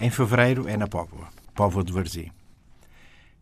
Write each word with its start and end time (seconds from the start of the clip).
Em 0.00 0.10
fevereiro 0.10 0.68
é 0.68 0.76
na 0.76 0.86
Póvoa, 0.86 1.28
Póvoa 1.56 1.82
de 1.82 1.92
Varzim. 1.92 2.30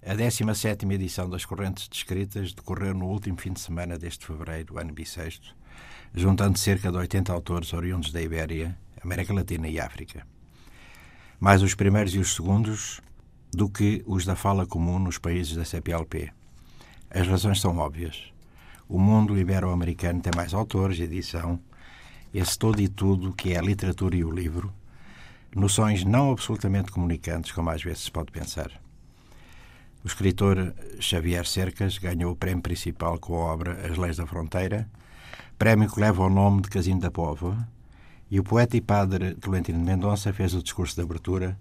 A 0.02 0.14
17ª 0.14 0.91
edição 0.91 1.28
das 1.28 1.45
Correntes 1.45 1.87
Descritas 1.87 2.55
decorreu 2.55 2.95
no 2.95 3.09
último 3.09 3.38
fim 3.38 3.52
de 3.52 3.60
semana 3.60 3.98
deste 3.98 4.24
fevereiro, 4.24 4.78
ano 4.78 4.95
bissexto, 4.95 5.55
juntando 6.14 6.59
cerca 6.59 6.91
de 6.91 6.97
80 6.97 7.30
autores 7.30 7.74
oriundos 7.74 8.11
da 8.11 8.23
Ibéria, 8.23 8.74
América 9.05 9.34
Latina 9.34 9.69
e 9.69 9.78
África. 9.78 10.27
Mais 11.38 11.61
os 11.61 11.74
primeiros 11.74 12.14
e 12.14 12.19
os 12.19 12.34
segundos 12.34 13.02
do 13.52 13.69
que 13.69 14.02
os 14.06 14.25
da 14.25 14.34
fala 14.34 14.64
comum 14.64 14.98
nos 14.98 15.19
países 15.19 15.55
da 15.55 15.64
CPLP. 15.64 16.33
As 17.11 17.28
razões 17.28 17.61
são 17.61 17.77
óbvias. 17.77 18.33
O 18.88 18.98
mundo 18.98 19.38
ibero-americano 19.38 20.23
tem 20.23 20.33
mais 20.34 20.55
autores, 20.55 20.98
edição, 21.00 21.61
esse 22.33 22.59
todo 22.59 22.80
e 22.80 22.88
tudo 22.88 23.34
que 23.34 23.52
é 23.52 23.59
a 23.59 23.62
literatura 23.62 24.16
e 24.16 24.25
o 24.25 24.30
livro, 24.30 24.73
noções 25.56 26.05
não 26.05 26.30
absolutamente 26.30 26.92
comunicantes, 26.92 27.51
como 27.51 27.70
às 27.70 27.83
vezes 27.83 28.05
se 28.05 28.10
pode 28.10 28.30
pensar. 28.30 28.70
O 30.05 30.06
escritor 30.06 30.75
Xavier 31.00 31.47
Cercas 31.47 31.98
ganhou 31.98 32.33
o 32.33 32.36
prémio 32.36 32.62
principal 32.62 33.19
com 33.19 33.34
a 33.34 33.53
obra 33.53 33.72
As 33.91 33.97
Leis 33.97 34.19
da 34.19 34.27
Fronteira, 34.27 34.89
prémio 35.58 35.91
que 35.91 35.98
leva 35.98 36.22
o 36.22 36.30
nome 36.30 36.62
de 36.62 36.69
Casino 36.69 37.00
da 37.00 37.11
Póvoa, 37.11 37.67
e 38.30 38.39
o 38.39 38.45
poeta 38.45 38.77
e 38.77 38.80
padre 38.80 39.34
Tolentino 39.34 39.78
Mendonça 39.78 40.33
fez 40.33 40.53
o 40.55 40.62
discurso 40.62 40.95
de 40.95 41.03
abertura 41.03 41.58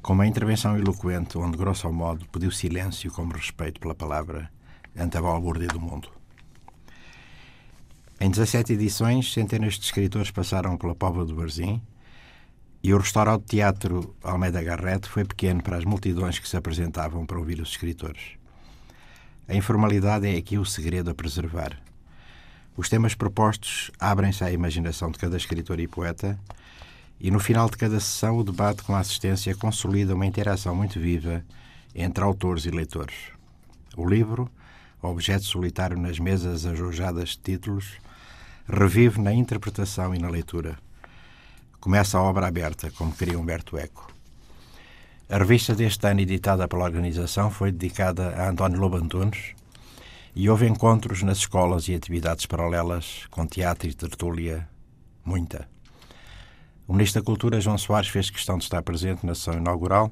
com 0.00 0.12
uma 0.12 0.26
intervenção 0.26 0.78
eloquente 0.78 1.36
onde, 1.36 1.56
grosso 1.56 1.92
modo, 1.92 2.26
pediu 2.28 2.50
silêncio 2.50 3.12
como 3.12 3.32
respeito 3.32 3.80
pela 3.80 3.94
palavra 3.94 4.50
ante 4.96 5.18
a 5.18 5.22
balbúrdia 5.22 5.68
do 5.68 5.80
mundo. 5.80 6.08
Em 8.20 8.30
17 8.30 8.72
edições, 8.72 9.32
centenas 9.32 9.74
de 9.74 9.84
escritores 9.84 10.30
passaram 10.30 10.76
pela 10.76 10.94
Póvoa 10.94 11.24
do 11.24 11.34
Barzim, 11.34 11.80
e 12.82 12.94
o 12.94 12.98
restaurante 12.98 13.44
teatro 13.44 14.14
Almeida 14.22 14.62
Garrett 14.62 15.08
foi 15.08 15.24
pequeno 15.24 15.62
para 15.62 15.76
as 15.76 15.84
multidões 15.84 16.38
que 16.38 16.48
se 16.48 16.56
apresentavam 16.56 17.26
para 17.26 17.38
ouvir 17.38 17.60
os 17.60 17.70
escritores. 17.70 18.36
A 19.48 19.54
informalidade 19.54 20.28
é 20.28 20.36
aqui 20.36 20.58
o 20.58 20.64
segredo 20.64 21.10
a 21.10 21.14
preservar. 21.14 21.76
Os 22.76 22.88
temas 22.88 23.14
propostos 23.14 23.90
abrem-se 23.98 24.44
à 24.44 24.52
imaginação 24.52 25.10
de 25.10 25.18
cada 25.18 25.36
escritor 25.36 25.80
e 25.80 25.88
poeta, 25.88 26.38
e 27.18 27.30
no 27.30 27.40
final 27.40 27.68
de 27.68 27.76
cada 27.76 27.98
sessão 27.98 28.38
o 28.38 28.44
debate 28.44 28.84
com 28.84 28.94
a 28.94 29.00
assistência 29.00 29.56
consolida 29.56 30.14
uma 30.14 30.26
interação 30.26 30.76
muito 30.76 31.00
viva 31.00 31.44
entre 31.92 32.22
autores 32.22 32.64
e 32.64 32.70
leitores. 32.70 33.16
O 33.96 34.08
livro, 34.08 34.48
objeto 35.02 35.44
solitário 35.44 35.98
nas 35.98 36.20
mesas 36.20 36.64
ajojadas 36.64 37.30
de 37.30 37.38
títulos, 37.38 37.98
revive 38.68 39.20
na 39.20 39.32
interpretação 39.32 40.14
e 40.14 40.18
na 40.18 40.28
leitura 40.28 40.78
começa 41.80 42.18
a 42.18 42.22
obra 42.22 42.46
aberta, 42.46 42.90
como 42.92 43.12
queria 43.12 43.38
Humberto 43.38 43.78
Eco. 43.78 44.12
A 45.28 45.38
revista 45.38 45.74
deste 45.74 46.06
ano, 46.06 46.20
editada 46.20 46.66
pela 46.66 46.84
organização, 46.84 47.50
foi 47.50 47.70
dedicada 47.70 48.30
a 48.36 48.48
António 48.48 48.80
Lobo 48.80 48.96
Antunes 48.96 49.54
e 50.34 50.48
houve 50.48 50.66
encontros 50.66 51.22
nas 51.22 51.38
escolas 51.38 51.88
e 51.88 51.94
atividades 51.94 52.46
paralelas, 52.46 53.26
com 53.30 53.46
teatro 53.46 53.88
e 53.88 53.94
tertúlia, 53.94 54.68
muita. 55.24 55.68
O 56.86 56.92
Ministro 56.92 57.20
da 57.20 57.26
Cultura, 57.26 57.60
João 57.60 57.76
Soares, 57.76 58.08
fez 58.08 58.30
questão 58.30 58.56
de 58.56 58.64
estar 58.64 58.82
presente 58.82 59.26
na 59.26 59.34
sessão 59.34 59.54
inaugural 59.54 60.10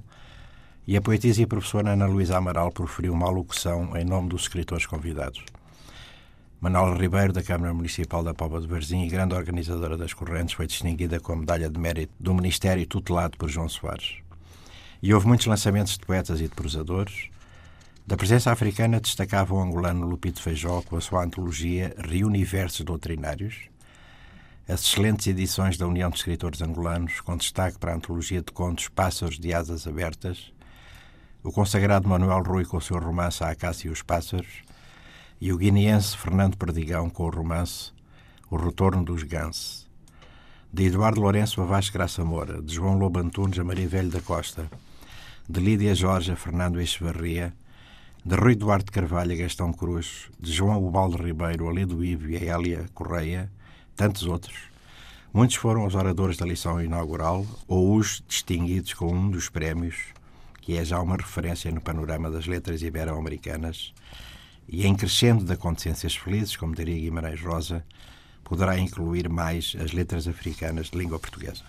e 0.87 0.97
a 0.97 1.01
poetisa 1.01 1.43
e 1.43 1.47
professora 1.47 1.93
Ana 1.93 2.07
Luísa 2.07 2.37
Amaral 2.37 2.71
proferiu 2.71 3.13
uma 3.13 3.27
alocução 3.27 3.97
em 3.97 4.05
nome 4.05 4.29
dos 4.29 4.43
escritores 4.43 4.87
convidados. 4.87 5.43
Manuela 6.59 6.97
Ribeiro, 6.97 7.35
da 7.35 7.43
Câmara 7.43 7.75
Municipal 7.75 8.25
da 8.25 8.33
Póvoa 8.33 8.63
de 8.63 8.67
Varzim 8.67 9.03
e 9.03 9.09
grande 9.09 9.35
organizadora 9.35 9.95
das 9.95 10.15
correntes, 10.15 10.55
foi 10.55 10.67
distinguida 10.67 11.21
com 11.21 11.37
medalha 11.37 11.69
de 11.69 11.79
mérito 11.79 12.15
do 12.19 12.35
Ministério 12.35 12.87
tutelado 12.87 13.37
por 13.37 13.51
João 13.51 13.69
Soares. 13.69 14.17
E 15.03 15.13
houve 15.13 15.27
muitos 15.27 15.47
lançamentos 15.47 15.99
de 15.99 16.07
poetas 16.07 16.41
e 16.41 16.45
de 16.45 16.55
prosadores. 16.55 17.29
Da 18.07 18.17
presença 18.17 18.51
africana 18.51 18.99
destacava 18.99 19.55
o 19.55 19.61
angolano 19.61 20.07
Lupito 20.07 20.41
Feijó 20.41 20.81
com 20.81 20.97
a 20.97 21.01
sua 21.01 21.25
antologia 21.25 21.95
Reuniversos 21.99 22.81
Doutrinários, 22.81 23.69
as 24.67 24.81
excelentes 24.81 25.27
edições 25.27 25.77
da 25.77 25.87
União 25.87 26.09
de 26.09 26.17
Escritores 26.17 26.63
Angolanos, 26.63 27.21
com 27.21 27.37
destaque 27.37 27.79
para 27.79 27.93
a 27.93 27.97
antologia 27.97 28.41
de 28.41 28.51
contos 28.51 28.89
Pássaros 28.89 29.39
de 29.39 29.53
Asas 29.53 29.87
Abertas, 29.87 30.53
o 31.43 31.53
consagrado 31.53 32.09
Manuel 32.09 32.43
Rui 32.43 32.65
com 32.65 32.79
o 32.79 32.81
seu 32.81 32.99
romance 32.99 33.45
A 33.45 33.51
Acácia 33.51 33.89
e 33.89 33.91
os 33.91 34.01
Pássaros, 34.03 34.65
e 35.41 35.53
o 35.53 35.59
guineense 35.59 36.17
Fernando 36.17 36.57
Perdigão 36.57 37.11
com 37.11 37.25
o 37.25 37.31
romance 37.31 37.93
O 38.51 38.57
Retorno 38.57 39.05
dos 39.05 39.23
Gans, 39.23 39.87
de 40.73 40.85
Eduardo 40.85 41.21
Lourenço 41.21 41.61
a 41.61 41.65
Vasco 41.65 41.93
Graça 41.93 42.25
Moura, 42.25 42.63
de 42.63 42.75
João 42.75 42.99
Lobo 42.99 43.19
Antunes 43.19 43.59
a 43.59 43.65
Maria 43.65 43.89
Velho 43.89 44.11
da 44.11 44.21
Costa, 44.21 44.71
de 45.49 45.61
Lídia 45.61 45.95
Jorge 45.95 46.33
a 46.33 46.37
Fernando 46.37 46.81
Echevarria, 46.81 47.55
de 48.25 48.35
Rui 48.35 48.55
Duarte 48.55 48.91
Carvalho 48.91 49.33
a 49.33 49.37
Gastão 49.37 49.73
Cruz, 49.73 50.31
de 50.41 50.53
João 50.53 50.83
Ubaldo 50.83 51.23
Ribeiro 51.23 51.69
a 51.69 51.73
Lido 51.73 52.03
Ivo 52.05 52.31
e 52.31 52.37
a 52.37 52.55
Hélia 52.55 52.87
Correia, 52.95 53.51
tantos 53.95 54.25
outros. 54.25 54.57
Muitos 55.33 55.57
foram 55.57 55.85
os 55.85 55.95
oradores 55.95 56.39
da 56.39 56.47
lição 56.47 56.83
inaugural 56.83 57.47
ou 57.69 57.95
os 57.95 58.25
distinguidos 58.27 58.95
com 58.95 59.13
um 59.13 59.31
dos 59.31 59.51
prémios, 59.51 59.97
que 60.63 60.79
é 60.79 60.85
já 60.85 60.99
uma 60.99 61.17
referência 61.17 61.71
no 61.71 61.81
panorama 61.81 62.31
das 62.31 62.47
letras 62.47 62.81
ibero-americanas, 62.81 63.93
e 64.69 64.87
em 64.87 64.95
crescendo 64.95 65.45
de 65.45 65.53
acontecências 65.53 66.17
felizes, 66.17 66.57
como 66.57 66.75
diria 66.75 67.01
Guimarães 67.01 67.41
Rosa, 67.41 67.85
poderá 68.43 68.79
incluir 68.79 69.29
mais 69.29 69.77
as 69.83 69.93
letras 69.93 70.29
africanas 70.29 70.91
de 70.91 70.99
língua 70.99 71.19
portuguesa. 71.19 71.65